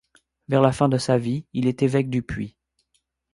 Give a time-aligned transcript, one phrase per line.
[0.47, 2.57] Vers la fin de sa vie, il est évêque du Puy.